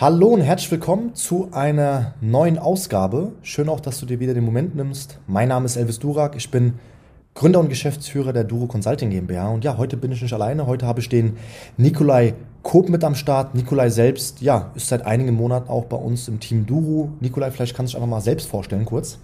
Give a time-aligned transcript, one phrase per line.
[0.00, 3.32] Hallo und herzlich willkommen zu einer neuen Ausgabe.
[3.42, 5.18] Schön auch, dass du dir wieder den Moment nimmst.
[5.26, 6.36] Mein Name ist Elvis Durak.
[6.36, 6.74] Ich bin
[7.34, 9.48] Gründer und Geschäftsführer der Duro Consulting GmbH.
[9.48, 10.68] Und ja, heute bin ich nicht alleine.
[10.68, 11.36] Heute habe ich den
[11.78, 13.56] Nikolai Koop mit am Start.
[13.56, 17.10] Nikolai selbst, ja, ist seit einigen Monaten auch bei uns im Team Duro.
[17.18, 19.18] Nikolai, vielleicht kannst du dich einfach mal selbst vorstellen, kurz.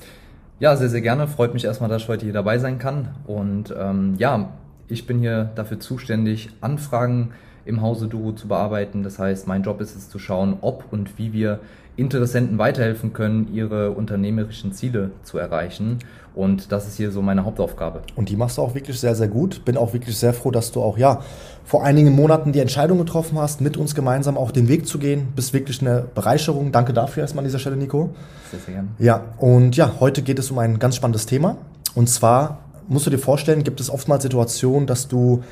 [0.58, 1.28] Ja, sehr, sehr gerne.
[1.28, 3.14] Freut mich erstmal, dass ich heute hier dabei sein kann.
[3.28, 4.48] Und ähm, ja,
[4.88, 7.30] ich bin hier dafür zuständig, Anfragen
[7.64, 9.02] im Hause Duro zu bearbeiten.
[9.02, 11.60] Das heißt, mein Job ist es zu schauen, ob und wie wir
[11.96, 16.00] Interessenten weiterhelfen können, ihre unternehmerischen Ziele zu erreichen.
[16.34, 18.02] Und das ist hier so meine Hauptaufgabe.
[18.16, 19.64] Und die machst du auch wirklich sehr, sehr gut.
[19.64, 21.20] Bin auch wirklich sehr froh, dass du auch, ja,
[21.64, 25.28] vor einigen Monaten die Entscheidung getroffen hast, mit uns gemeinsam auch den Weg zu gehen.
[25.36, 26.72] Bist wirklich eine Bereicherung.
[26.72, 28.10] Danke dafür erstmal an dieser Stelle, Nico.
[28.50, 28.88] Sehr, sehr gerne.
[28.98, 31.58] Ja, und ja, heute geht es um ein ganz spannendes Thema.
[31.94, 35.44] Und zwar musst du dir vorstellen, gibt es oftmals Situationen, dass du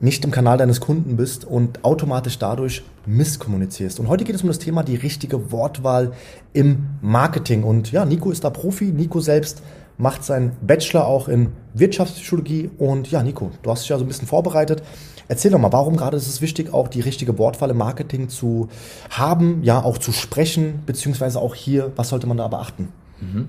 [0.00, 4.00] nicht im Kanal deines Kunden bist und automatisch dadurch misskommunizierst.
[4.00, 6.12] Und heute geht es um das Thema die richtige Wortwahl
[6.54, 7.62] im Marketing.
[7.62, 8.86] Und ja, Nico ist da Profi.
[8.86, 9.62] Nico selbst
[9.98, 12.70] macht seinen Bachelor auch in Wirtschaftspsychologie.
[12.78, 14.82] Und ja, Nico, du hast dich ja so ein bisschen vorbereitet.
[15.28, 18.68] Erzähl doch mal, warum gerade ist es wichtig, auch die richtige Wortwahl im Marketing zu
[19.10, 22.88] haben, ja, auch zu sprechen, beziehungsweise auch hier, was sollte man da beachten?
[23.20, 23.48] Mhm.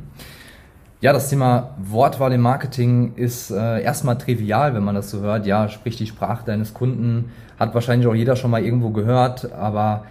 [1.01, 5.47] Ja, das Thema Wortwahl im Marketing ist äh, erstmal trivial, wenn man das so hört.
[5.47, 10.05] Ja, sprich die Sprache deines Kunden, hat wahrscheinlich auch jeder schon mal irgendwo gehört, aber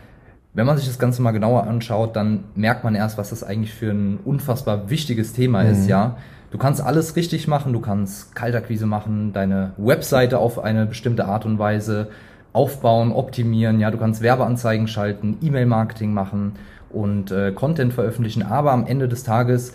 [0.53, 3.73] wenn man sich das Ganze mal genauer anschaut, dann merkt man erst, was das eigentlich
[3.73, 5.71] für ein unfassbar wichtiges Thema mhm.
[5.71, 6.17] ist, ja.
[6.51, 11.47] Du kannst alles richtig machen, du kannst Kaltakquise machen, deine Webseite auf eine bestimmte Art
[11.47, 12.09] und Weise
[12.53, 16.55] aufbauen, optimieren, ja, du kannst Werbeanzeigen schalten, E-Mail-Marketing machen
[16.91, 19.73] und äh, Content veröffentlichen, aber am Ende des Tages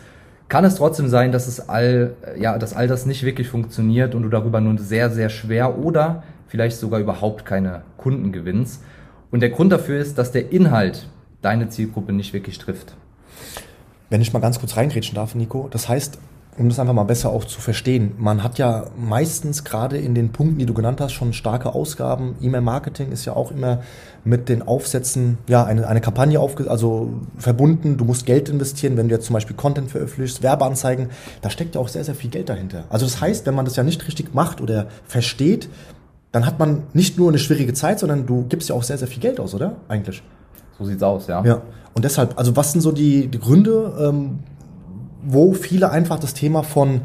[0.48, 4.24] kann es trotzdem sein, dass es all, ja, dass all das nicht wirklich funktioniert und
[4.24, 8.84] du darüber nur sehr, sehr schwer oder vielleicht sogar überhaupt keine Kunden gewinnst.
[9.32, 11.10] Und der Grund dafür ist, dass der Inhalt
[11.42, 12.96] deine Zielgruppe nicht wirklich trifft.
[14.10, 16.20] Wenn ich mal ganz kurz reingrätschen darf, Nico, das heißt,
[16.58, 18.14] um das einfach mal besser auch zu verstehen.
[18.18, 22.36] Man hat ja meistens gerade in den Punkten, die du genannt hast, schon starke Ausgaben.
[22.42, 23.82] E-Mail-Marketing ist ja auch immer
[24.24, 27.98] mit den Aufsätzen, ja, eine, eine Kampagne aufge also verbunden.
[27.98, 31.10] Du musst Geld investieren, wenn du jetzt zum Beispiel Content veröffentlichst, Werbeanzeigen.
[31.42, 32.86] Da steckt ja auch sehr, sehr viel Geld dahinter.
[32.90, 35.70] Also das heißt, wenn man das ja nicht richtig macht oder versteht,
[36.32, 39.08] dann hat man nicht nur eine schwierige Zeit, sondern du gibst ja auch sehr, sehr
[39.08, 39.76] viel Geld aus, oder?
[39.90, 40.24] Eigentlich.
[40.78, 41.44] So sieht's aus, ja.
[41.44, 41.62] Ja.
[41.94, 44.40] Und deshalb, also was sind so die, die Gründe, ähm,
[45.26, 47.02] wo viele einfach das Thema von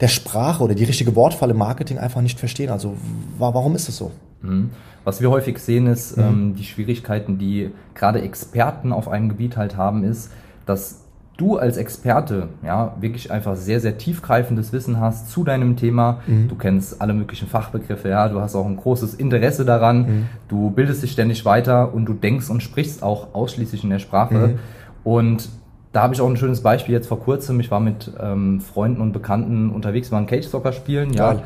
[0.00, 2.70] der Sprache oder die richtige Wortwahl im Marketing einfach nicht verstehen.
[2.70, 2.96] Also
[3.38, 4.10] warum ist das so?
[4.42, 4.70] Mhm.
[5.04, 6.22] Was wir häufig sehen, ist mhm.
[6.22, 10.30] ähm, die Schwierigkeiten, die gerade Experten auf einem Gebiet halt haben, ist,
[10.66, 11.00] dass
[11.36, 16.20] du als Experte ja wirklich einfach sehr, sehr tiefgreifendes Wissen hast zu deinem Thema.
[16.26, 16.48] Mhm.
[16.48, 20.26] Du kennst alle möglichen Fachbegriffe, ja, du hast auch ein großes Interesse daran, mhm.
[20.48, 24.34] du bildest dich ständig weiter und du denkst und sprichst auch ausschließlich in der Sprache.
[24.34, 24.58] Mhm.
[25.02, 25.48] Und
[25.94, 27.60] da habe ich auch ein schönes Beispiel jetzt vor kurzem.
[27.60, 31.42] Ich war mit ähm, Freunden und Bekannten unterwegs, waren Cage Soccer spielen, ja.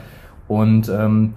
[0.48, 1.34] Und ähm,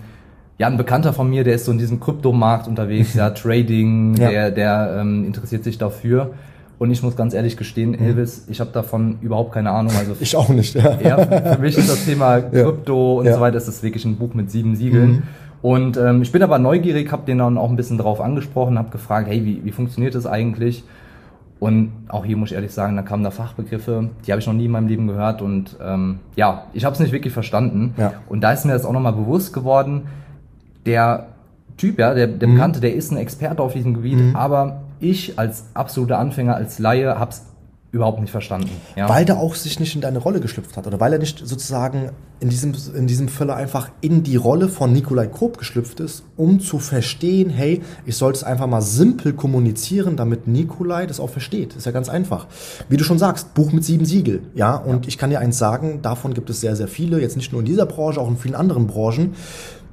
[0.57, 4.29] ja, ein Bekannter von mir, der ist so in diesem Kryptomarkt unterwegs, ja, Trading, ja.
[4.29, 6.31] der, der ähm, interessiert sich dafür.
[6.79, 8.05] Und ich muss ganz ehrlich gestehen, mhm.
[8.05, 9.93] Elvis, ich habe davon überhaupt keine Ahnung.
[9.99, 10.73] Also ich auch nicht.
[10.75, 10.97] Ja.
[11.01, 13.19] ja für, mich ist das Thema Krypto ja.
[13.19, 13.33] und ja.
[13.35, 15.11] so weiter, ist das wirklich ein Buch mit sieben Siegeln.
[15.11, 15.23] Mhm.
[15.61, 18.89] Und ähm, ich bin aber neugierig, habe den dann auch ein bisschen drauf angesprochen, habe
[18.89, 20.85] gefragt, hey, wie, wie funktioniert das eigentlich?
[21.61, 24.53] Und auch hier muss ich ehrlich sagen, da kamen da Fachbegriffe, die habe ich noch
[24.55, 27.93] nie in meinem Leben gehört und ähm, ja, ich habe es nicht wirklich verstanden.
[27.97, 28.13] Ja.
[28.27, 30.07] Und da ist mir das auch nochmal bewusst geworden,
[30.87, 31.27] der
[31.77, 32.53] Typ, ja, der, der mhm.
[32.53, 34.35] Bekannte, der ist ein Experte auf diesem Gebiet, mhm.
[34.35, 37.45] aber ich als absoluter Anfänger, als Laie, habe es
[37.91, 38.69] überhaupt nicht verstanden.
[38.95, 39.09] Ja.
[39.09, 42.11] Weil der auch sich nicht in deine Rolle geschlüpft hat oder weil er nicht sozusagen
[42.39, 46.61] in diesem, in diesem Falle einfach in die Rolle von Nikolai Koop geschlüpft ist, um
[46.61, 51.75] zu verstehen, hey, ich sollte es einfach mal simpel kommunizieren, damit Nikolai das auch versteht.
[51.75, 52.47] Ist ja ganz einfach.
[52.87, 55.09] Wie du schon sagst, Buch mit sieben Siegel, ja, und ja.
[55.09, 57.65] ich kann dir eins sagen, davon gibt es sehr, sehr viele, jetzt nicht nur in
[57.65, 59.35] dieser Branche, auch in vielen anderen Branchen,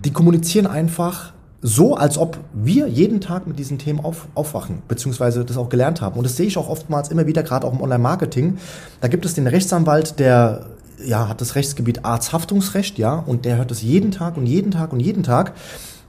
[0.05, 5.45] die kommunizieren einfach so, als ob wir jeden Tag mit diesen Themen auf, aufwachen, beziehungsweise
[5.45, 6.17] das auch gelernt haben.
[6.17, 8.59] Und das sehe ich auch oftmals immer wieder, gerade auch im Online-Marketing.
[9.01, 10.67] Da gibt es den Rechtsanwalt, der
[11.05, 14.93] ja, hat das Rechtsgebiet Arzthaftungsrecht, ja, und der hört das jeden Tag und jeden Tag
[14.93, 15.53] und jeden Tag.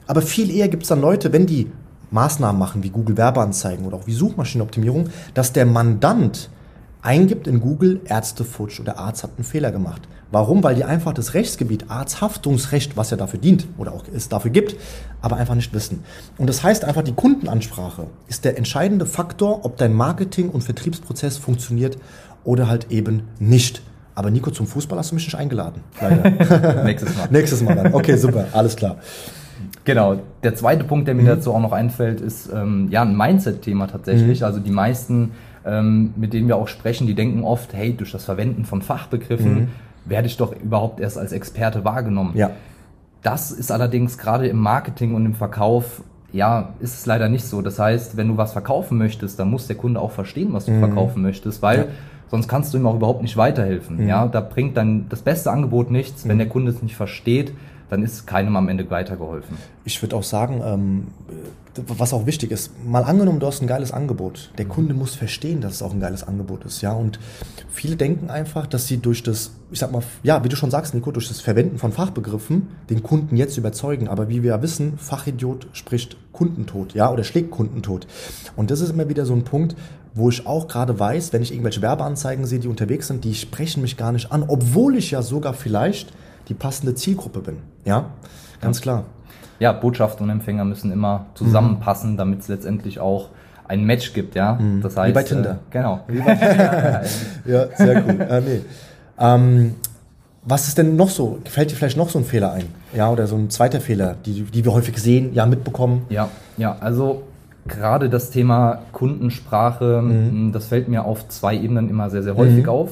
[0.08, 1.72] Aber viel eher gibt es dann Leute, wenn die
[2.12, 6.50] Maßnahmen machen, wie Google Werbeanzeigen oder auch wie Suchmaschinenoptimierung, dass der Mandant
[7.02, 10.08] eingibt in Google Ärzte futsch oder Arzt hat einen Fehler gemacht.
[10.32, 10.64] Warum?
[10.64, 14.76] Weil die einfach das Rechtsgebiet Arzthaftungsrecht, was ja dafür dient oder auch es dafür gibt,
[15.22, 16.04] aber einfach nicht wissen.
[16.38, 21.38] Und das heißt einfach, die Kundenansprache ist der entscheidende Faktor, ob dein Marketing- und Vertriebsprozess
[21.38, 21.98] funktioniert
[22.44, 23.82] oder halt eben nicht.
[24.14, 25.82] Aber Nico, zum Fußball hast du mich nicht eingeladen.
[26.00, 26.84] Leider.
[26.84, 27.28] Nächstes Mal.
[27.32, 27.94] Nächstes Mal dann.
[27.94, 28.98] Okay, super, alles klar.
[29.84, 30.20] Genau.
[30.44, 31.28] Der zweite Punkt, der mir mhm.
[31.28, 34.42] dazu auch noch einfällt, ist ähm, ja ein Mindset-Thema tatsächlich.
[34.42, 34.46] Mhm.
[34.46, 35.32] Also die meisten,
[35.66, 39.54] ähm, mit denen wir auch sprechen, die denken oft, hey, durch das Verwenden von Fachbegriffen
[39.54, 39.68] mhm.
[40.10, 42.32] Werde ich doch überhaupt erst als Experte wahrgenommen.
[42.36, 42.52] Ja.
[43.22, 46.02] Das ist allerdings gerade im Marketing und im Verkauf
[46.32, 47.62] ja, ist es leider nicht so.
[47.62, 50.72] Das heißt, wenn du was verkaufen möchtest, dann muss der Kunde auch verstehen, was du
[50.72, 50.80] mhm.
[50.80, 51.86] verkaufen möchtest, weil ja.
[52.30, 53.98] sonst kannst du ihm auch überhaupt nicht weiterhelfen.
[53.98, 54.08] Mhm.
[54.08, 56.40] Ja, da bringt dann das beste Angebot nichts, wenn mhm.
[56.40, 57.54] der Kunde es nicht versteht,
[57.90, 59.58] dann ist keinem am Ende weitergeholfen.
[59.84, 61.08] Ich würde auch sagen, ähm,
[61.88, 64.52] was auch wichtig ist, mal angenommen, du hast ein geiles Angebot.
[64.58, 64.70] Der mhm.
[64.70, 66.92] Kunde muss verstehen, dass es auch ein geiles Angebot ist, ja.
[66.92, 67.20] Und
[67.70, 70.94] viele denken einfach, dass sie durch das, ich sag mal, ja, wie du schon sagst,
[70.94, 74.08] Nico, durch das Verwenden von Fachbegriffen den Kunden jetzt überzeugen.
[74.08, 78.08] Aber wie wir ja wissen, Fachidiot spricht Kundentod, ja, oder schlägt Kundentod.
[78.56, 79.76] Und das ist immer wieder so ein Punkt,
[80.14, 83.82] wo ich auch gerade weiß, wenn ich irgendwelche Werbeanzeigen sehe, die unterwegs sind, die sprechen
[83.82, 86.12] mich gar nicht an, obwohl ich ja sogar vielleicht
[86.50, 87.58] die passende Zielgruppe bin.
[87.86, 88.06] Ja,
[88.60, 89.06] ganz klar.
[89.60, 92.18] Ja, Botschaft und Empfänger müssen immer zusammenpassen, mhm.
[92.18, 93.30] damit es letztendlich auch
[93.68, 94.54] ein Match gibt, ja.
[94.54, 94.82] Mhm.
[94.82, 95.52] Das heißt, Wie bei Tinder.
[95.52, 96.00] Äh, genau.
[96.08, 97.04] Wie bei Tinder.
[97.46, 98.28] ja, sehr cool.
[98.30, 98.62] Ah, nee.
[99.20, 99.76] ähm,
[100.44, 101.40] was ist denn noch so?
[101.46, 102.66] Fällt dir vielleicht noch so ein Fehler ein?
[102.96, 106.06] Ja, oder so ein zweiter Fehler, die, die wir häufig sehen, ja, mitbekommen?
[106.10, 107.24] Ja, ja, also
[107.68, 110.52] gerade das Thema Kundensprache, mhm.
[110.52, 112.70] das fällt mir auf zwei Ebenen immer sehr, sehr häufig mhm.
[112.70, 112.92] auf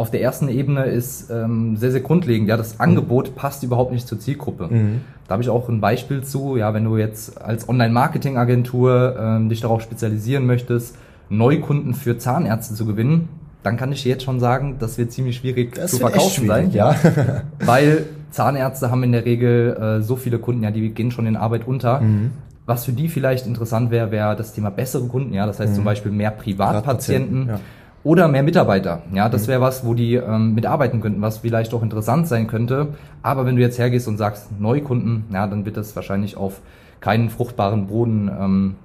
[0.00, 2.48] auf der ersten Ebene ist ähm, sehr, sehr grundlegend.
[2.48, 3.34] Ja, das Angebot mhm.
[3.34, 4.68] passt überhaupt nicht zur Zielgruppe.
[4.70, 5.02] Mhm.
[5.28, 6.56] Da habe ich auch ein Beispiel zu.
[6.56, 10.96] Ja, wenn du jetzt als Online-Marketing-Agentur ähm, dich darauf spezialisieren möchtest,
[11.28, 13.28] Neukunden für Zahnärzte zu gewinnen,
[13.62, 16.70] dann kann ich dir jetzt schon sagen, das wird ziemlich schwierig das zu verkaufen sein.
[16.70, 16.96] Ja,
[17.58, 21.36] weil Zahnärzte haben in der Regel äh, so viele Kunden, ja, die gehen schon in
[21.36, 22.00] Arbeit unter.
[22.00, 22.30] Mhm.
[22.64, 25.76] Was für die vielleicht interessant wäre, wäre das Thema bessere Kunden, ja, das heißt mhm.
[25.76, 27.48] zum Beispiel mehr Privatpatienten.
[27.48, 27.60] Ja
[28.02, 29.02] oder mehr Mitarbeiter.
[29.12, 29.48] Ja, das mhm.
[29.48, 32.88] wäre was, wo die ähm, mitarbeiten könnten, was vielleicht auch interessant sein könnte.
[33.22, 36.60] Aber wenn du jetzt hergehst und sagst Neukunden, ja, dann wird das wahrscheinlich auf
[37.00, 38.76] keinen fruchtbaren Boden ähm,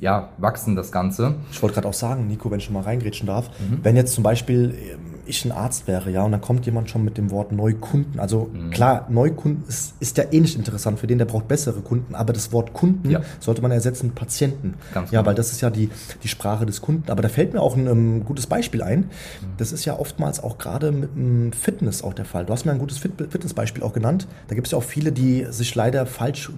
[0.00, 1.34] ja, wachsen, das Ganze.
[1.50, 3.80] Ich wollte gerade auch sagen, Nico, wenn ich schon mal reingrätschen darf, mhm.
[3.82, 7.04] wenn jetzt zum Beispiel ähm, ich ein Arzt wäre, ja, und dann kommt jemand schon
[7.04, 8.20] mit dem Wort Neukunden.
[8.20, 8.70] Also mhm.
[8.70, 12.32] klar, Neukunden ist, ist ja eh nicht interessant für den, der braucht bessere Kunden, aber
[12.32, 13.20] das Wort Kunden ja.
[13.40, 14.74] sollte man ersetzen mit Patienten.
[14.94, 15.28] Ganz ja, genau.
[15.28, 15.90] weil das ist ja die,
[16.22, 17.10] die Sprache des Kunden.
[17.10, 19.00] Aber da fällt mir auch ein um, ähm, gutes Beispiel ein.
[19.00, 19.06] Mhm.
[19.56, 22.46] Das ist ja oftmals auch gerade mit dem Fitness auch der Fall.
[22.46, 24.28] Du hast mir ein gutes Fit Fitnessbeispiel auch genannt.
[24.48, 26.52] Da gibt es ja auch viele, die sich leider falsch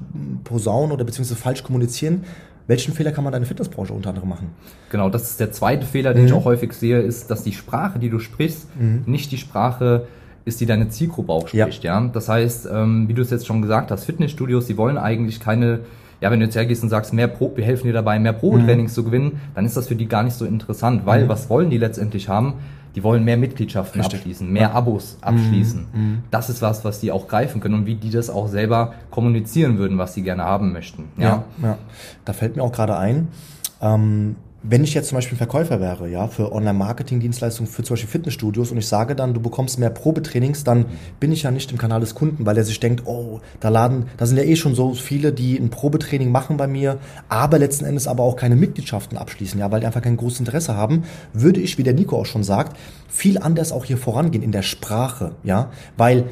[0.45, 2.25] posaunen oder beziehungsweise falsch kommunizieren
[2.69, 4.51] welchen Fehler kann man deine Fitnessbranche unter anderem machen?
[4.91, 6.29] Genau, das ist der zweite Fehler, den mhm.
[6.29, 9.03] ich auch häufig sehe, ist, dass die Sprache, die du sprichst, mhm.
[9.07, 10.07] nicht die Sprache
[10.45, 11.83] ist, die deine Zielgruppe auch spricht.
[11.83, 12.01] Ja.
[12.01, 12.11] ja?
[12.13, 15.81] Das heißt, ähm, wie du es jetzt schon gesagt hast, Fitnessstudios, die wollen eigentlich keine
[16.21, 18.91] ja, wenn du jetzt hergehst und sagst, mehr Pro, wir helfen dir dabei, mehr Probetrainings
[18.93, 18.95] mhm.
[18.95, 21.29] zu gewinnen, dann ist das für die gar nicht so interessant, weil mhm.
[21.29, 22.55] was wollen die letztendlich haben?
[22.95, 24.21] Die wollen mehr Mitgliedschaften Richtig.
[24.21, 25.87] abschließen, mehr Abos abschließen.
[25.93, 26.01] Mhm.
[26.01, 26.19] mhm.
[26.31, 29.79] Das ist was, was die auch greifen können und wie die das auch selber kommunizieren
[29.79, 31.05] würden, was sie gerne haben möchten.
[31.17, 31.69] Ja, ja.
[31.69, 31.79] ja.
[32.25, 33.29] Da fällt mir auch gerade ein,
[33.81, 38.73] ähm, wenn ich jetzt zum Beispiel Verkäufer wäre, ja, für Online-Marketing-Dienstleistungen, für zum Beispiel Fitnessstudios
[38.73, 40.87] und ich sage dann, du bekommst mehr Probetrainings, dann
[41.21, 44.07] bin ich ja nicht im Kanal des Kunden, weil er sich denkt, oh, da laden,
[44.17, 47.85] da sind ja eh schon so viele, die ein Probetraining machen bei mir, aber letzten
[47.85, 51.61] Endes aber auch keine Mitgliedschaften abschließen, ja, weil die einfach kein großes Interesse haben, würde
[51.61, 52.77] ich, wie der Nico auch schon sagt,
[53.09, 56.25] viel anders auch hier vorangehen in der Sprache, ja, weil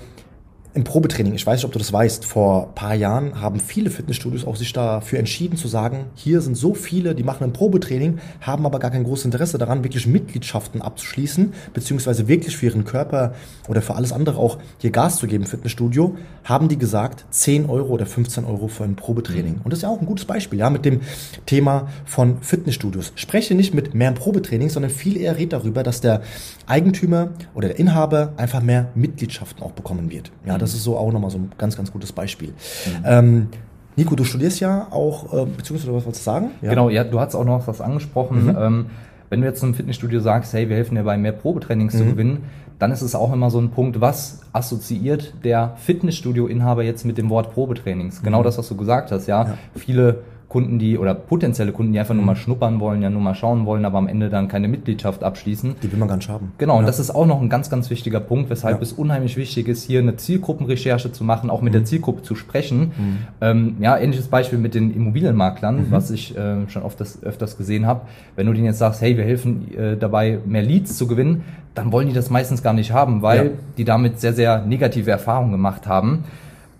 [0.76, 4.46] im Probetraining, ich weiß nicht, ob du das weißt, vor paar Jahren haben viele Fitnessstudios
[4.46, 8.66] auch sich dafür entschieden zu sagen, hier sind so viele, die machen ein Probetraining, haben
[8.66, 13.34] aber gar kein großes Interesse daran, wirklich Mitgliedschaften abzuschließen, beziehungsweise wirklich für ihren Körper
[13.68, 16.14] oder für alles andere auch hier Gas zu geben, Fitnessstudio,
[16.44, 19.54] haben die gesagt, 10 Euro oder 15 Euro für ein Probetraining.
[19.54, 19.60] Mhm.
[19.64, 21.00] Und das ist ja auch ein gutes Beispiel, ja, mit dem
[21.46, 23.12] Thema von Fitnessstudios.
[23.14, 26.20] Spreche nicht mit mehr Probetraining, sondern viel eher red darüber, dass der
[26.66, 30.30] Eigentümer oder der Inhaber einfach mehr Mitgliedschaften auch bekommen wird.
[30.44, 32.48] Ja, das ist so auch nochmal so ein ganz, ganz gutes Beispiel.
[32.48, 33.04] Mhm.
[33.04, 33.48] Ähm,
[33.96, 36.50] Nico, du studierst ja auch, äh, beziehungsweise was wolltest du sagen?
[36.60, 36.70] Ja.
[36.70, 38.44] Genau, ja, du hast auch noch was angesprochen.
[38.44, 38.56] Mhm.
[38.58, 38.86] Ähm,
[39.30, 41.98] wenn du jetzt zum Fitnessstudio sagst, hey, wir helfen dir bei mehr Probetrainings mhm.
[41.98, 42.44] zu gewinnen,
[42.78, 47.30] dann ist es auch immer so ein Punkt, was assoziiert der Fitnessstudio-Inhaber jetzt mit dem
[47.30, 48.22] Wort Probetrainings?
[48.22, 48.44] Genau mhm.
[48.44, 49.44] das, was du gesagt hast, ja.
[49.44, 49.58] ja.
[49.74, 50.22] Viele
[50.56, 52.28] Kunden, die oder potenzielle Kunden, die einfach nur mhm.
[52.28, 55.76] mal schnuppern wollen, ja nur mal schauen wollen, aber am Ende dann keine Mitgliedschaft abschließen.
[55.82, 56.52] Die will man gar nicht haben.
[56.56, 56.78] Genau, ja.
[56.78, 58.82] und das ist auch noch ein ganz, ganz wichtiger Punkt, weshalb ja.
[58.82, 61.76] es unheimlich wichtig ist, hier eine Zielgruppenrecherche zu machen, auch mit mhm.
[61.76, 62.92] der Zielgruppe zu sprechen.
[62.96, 63.18] Mhm.
[63.42, 65.86] Ähm, ja, ähnliches Beispiel mit den Immobilienmaklern, mhm.
[65.90, 68.06] was ich äh, schon oft das, öfters gesehen habe.
[68.34, 71.42] Wenn du denen jetzt sagst, hey, wir helfen äh, dabei, mehr Leads zu gewinnen,
[71.74, 73.50] dann wollen die das meistens gar nicht haben, weil ja.
[73.76, 76.24] die damit sehr, sehr negative Erfahrungen gemacht haben.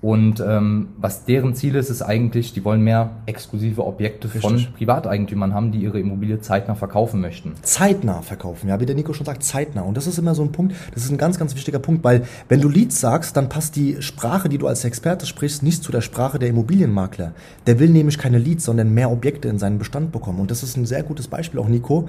[0.07, 4.73] Und ähm, was deren Ziel ist, ist eigentlich, die wollen mehr exklusive Objekte von Richtig.
[4.77, 7.55] Privateigentümern haben, die ihre Immobilie zeitnah verkaufen möchten.
[7.63, 8.69] zeitnah verkaufen.
[8.69, 9.83] Ja, wie der Nico schon sagt, zeitnah.
[9.83, 12.23] Und das ist immer so ein Punkt, das ist ein ganz, ganz wichtiger Punkt, weil
[12.49, 15.91] wenn du Leads sagst, dann passt die Sprache, die du als Experte sprichst, nicht zu
[15.91, 17.33] der Sprache der Immobilienmakler.
[17.67, 20.39] Der will nämlich keine Leads, sondern mehr Objekte in seinen Bestand bekommen.
[20.39, 22.09] Und das ist ein sehr gutes Beispiel auch, Nico.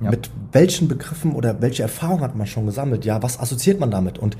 [0.00, 0.08] Ja.
[0.08, 3.04] Mit welchen Begriffen oder welche Erfahrung hat man schon gesammelt?
[3.04, 4.18] Ja, was assoziiert man damit?
[4.18, 4.38] Und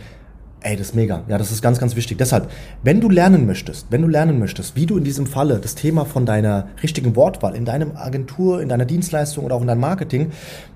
[0.66, 1.22] Ey, das ist mega.
[1.28, 2.16] Ja, das ist ganz, ganz wichtig.
[2.16, 2.50] Deshalb,
[2.82, 6.06] wenn du lernen möchtest, wenn du lernen möchtest, wie du in diesem Falle das Thema
[6.06, 10.30] von deiner richtigen Wortwahl in deinem Agentur, in deiner Dienstleistung oder auch in deinem Marketing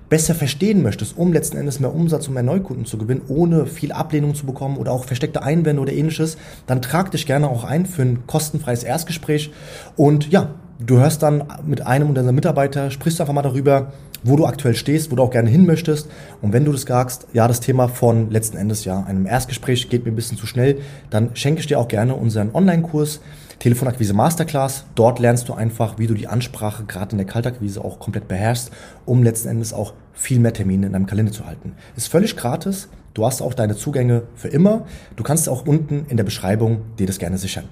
[0.07, 3.91] besser verstehen möchtest, um letzten Endes mehr Umsatz und mehr Neukunden zu gewinnen, ohne viel
[3.91, 7.87] Ablehnung zu bekommen oder auch versteckte Einwände oder ähnliches, dann trag dich gerne auch ein
[7.87, 9.51] für ein kostenfreies Erstgespräch.
[9.95, 13.91] Und ja, du hörst dann mit einem unserer Mitarbeiter, sprichst einfach mal darüber,
[14.23, 16.09] wo du aktuell stehst, wo du auch gerne hin möchtest.
[16.41, 20.05] Und wenn du das sagst, ja, das Thema von letzten Endes, ja, einem Erstgespräch geht
[20.05, 23.21] mir ein bisschen zu schnell, dann schenke ich dir auch gerne unseren Online-Kurs
[23.59, 24.85] Telefonakquise Masterclass.
[24.95, 28.71] Dort lernst du einfach, wie du die Ansprache gerade in der Kaltakquise auch komplett beherrschst,
[29.05, 31.73] um letzten Endes auch viel mehr Termine in deinem Kalender zu halten.
[31.97, 32.87] Ist völlig gratis.
[33.13, 34.85] Du hast auch deine Zugänge für immer.
[35.17, 37.65] Du kannst auch unten in der Beschreibung dir das gerne sichern.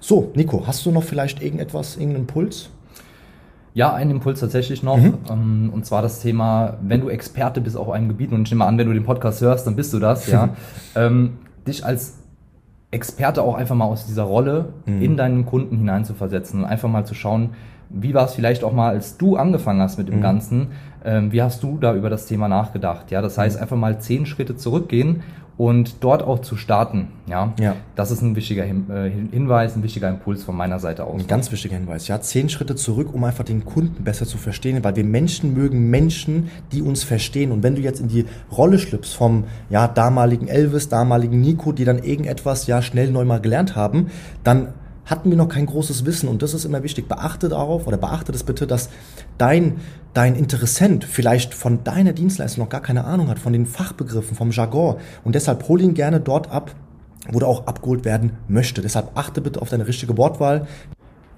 [0.00, 2.70] So, Nico, hast du noch vielleicht irgendetwas, irgendeinen Impuls?
[3.74, 4.98] Ja, ein Impuls tatsächlich noch.
[5.30, 8.64] Ähm, und zwar das Thema, wenn du Experte bist auf einem Gebiet, und ich nehme
[8.64, 10.50] an, wenn du den Podcast hörst, dann bist du das, ja.
[10.96, 12.18] ähm, dich als
[12.90, 17.12] Experte auch einfach mal aus dieser Rolle in deinen Kunden hineinzuversetzen und einfach mal zu
[17.12, 17.50] schauen,
[17.90, 20.68] wie war es vielleicht auch mal, als du angefangen hast mit dem Ganzen,
[21.04, 23.10] ähm, wie hast du da über das Thema nachgedacht?
[23.10, 25.22] Ja, das heißt einfach mal zehn Schritte zurückgehen
[25.58, 27.08] und dort auch zu starten.
[27.26, 27.74] Ja, Ja.
[27.96, 31.20] das ist ein wichtiger Hin äh, Hin- Hinweis, ein wichtiger Impuls von meiner Seite aus.
[31.20, 34.82] Ein ganz wichtiger Hinweis, ja, zehn Schritte zurück, um einfach den Kunden besser zu verstehen,
[34.84, 37.50] weil wir Menschen mögen Menschen, die uns verstehen.
[37.52, 38.24] Und wenn du jetzt in die
[38.56, 43.40] Rolle schlüpfst vom ja, damaligen Elvis, damaligen Nico, die dann irgendetwas ja schnell neu mal
[43.40, 44.06] gelernt haben,
[44.44, 44.68] dann
[45.08, 47.08] hatten wir noch kein großes Wissen und das ist immer wichtig.
[47.08, 48.90] Beachte darauf oder beachte das bitte, dass
[49.38, 49.78] dein,
[50.12, 54.50] dein Interessent vielleicht von deiner Dienstleistung noch gar keine Ahnung hat, von den Fachbegriffen, vom
[54.50, 56.74] Jargon und deshalb hol ihn gerne dort ab,
[57.30, 58.82] wo du auch abgeholt werden möchte.
[58.82, 60.66] Deshalb achte bitte auf deine richtige Wortwahl.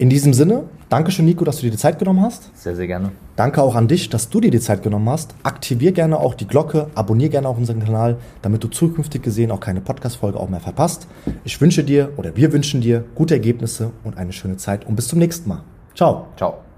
[0.01, 2.51] In diesem Sinne, danke schön, Nico, dass du dir die Zeit genommen hast.
[2.57, 3.13] Sehr, sehr gerne.
[3.37, 5.35] Danke auch an dich, dass du dir die Zeit genommen hast.
[5.43, 9.61] Aktivier gerne auch die Glocke, abonnier gerne auch unseren Kanal, damit du zukünftig gesehen auch
[9.61, 11.07] keine Podcast-Folge auch mehr verpasst.
[11.45, 15.07] Ich wünsche dir oder wir wünschen dir gute Ergebnisse und eine schöne Zeit und bis
[15.07, 15.65] zum nächsten Mal.
[15.95, 16.29] Ciao.
[16.39, 16.70] Ciao.